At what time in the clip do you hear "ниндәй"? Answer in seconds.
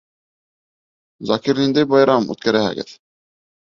1.67-1.91